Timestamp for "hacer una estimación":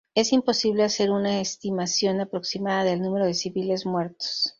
0.83-2.21